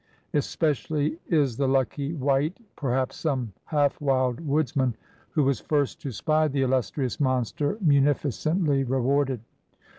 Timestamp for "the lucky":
1.57-2.11